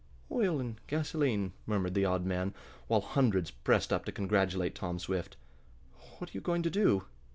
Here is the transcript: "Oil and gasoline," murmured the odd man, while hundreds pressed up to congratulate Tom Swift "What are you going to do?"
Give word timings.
"Oil 0.31 0.59
and 0.59 0.81
gasoline," 0.87 1.53
murmured 1.67 1.93
the 1.93 2.05
odd 2.05 2.25
man, 2.25 2.55
while 2.87 3.01
hundreds 3.01 3.51
pressed 3.51 3.93
up 3.93 4.03
to 4.05 4.11
congratulate 4.11 4.73
Tom 4.73 4.97
Swift 4.97 5.37
"What 6.17 6.31
are 6.31 6.33
you 6.33 6.41
going 6.41 6.63
to 6.63 6.71
do?" 6.71 7.05